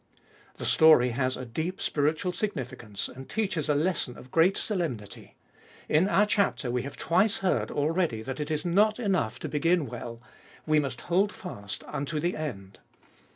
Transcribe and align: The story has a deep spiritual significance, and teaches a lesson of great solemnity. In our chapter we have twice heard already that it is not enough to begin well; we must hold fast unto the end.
The 0.57 0.65
story 0.65 1.11
has 1.11 1.37
a 1.37 1.45
deep 1.45 1.79
spiritual 1.79 2.33
significance, 2.33 3.07
and 3.07 3.29
teaches 3.29 3.69
a 3.69 3.75
lesson 3.75 4.17
of 4.17 4.31
great 4.31 4.57
solemnity. 4.57 5.35
In 5.87 6.09
our 6.09 6.25
chapter 6.25 6.71
we 6.71 6.81
have 6.81 6.97
twice 6.97 7.37
heard 7.41 7.69
already 7.69 8.23
that 8.23 8.39
it 8.39 8.49
is 8.49 8.65
not 8.65 8.97
enough 8.99 9.37
to 9.41 9.47
begin 9.47 9.85
well; 9.85 10.19
we 10.65 10.79
must 10.79 11.01
hold 11.01 11.31
fast 11.31 11.83
unto 11.83 12.19
the 12.19 12.35
end. 12.35 12.79